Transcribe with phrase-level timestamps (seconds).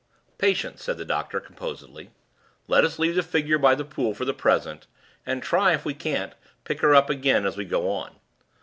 [0.39, 2.09] "Patience," said the doctor, composedly.
[2.67, 4.87] "Let us leave the figure by the pool for the present
[5.27, 8.15] and try if we can't pick her up again as we go on.